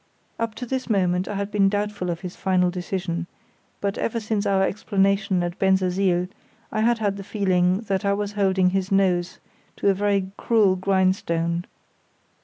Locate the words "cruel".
10.37-10.75